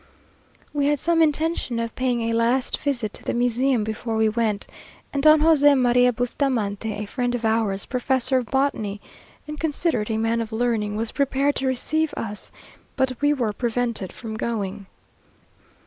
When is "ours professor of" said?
7.45-8.47